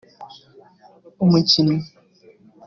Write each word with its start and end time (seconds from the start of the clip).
umukinnyi 1.23 1.77